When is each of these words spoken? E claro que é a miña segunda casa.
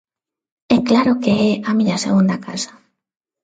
E 0.75 0.77
claro 0.87 1.13
que 1.23 1.33
é 1.49 1.51
a 1.69 1.71
miña 1.79 2.01
segunda 2.05 2.37
casa. 2.47 2.71